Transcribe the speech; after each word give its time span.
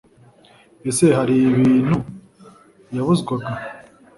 ese 0.89 1.05
hari 1.17 1.35
ibintu 1.51 1.95
yabuzwaga? 2.95 3.51